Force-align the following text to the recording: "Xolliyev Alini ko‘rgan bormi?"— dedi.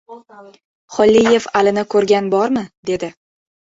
"Xolliyev 0.95 1.45
Alini 1.61 1.85
ko‘rgan 1.93 2.33
bormi?"— 2.35 2.65
dedi. 2.93 3.13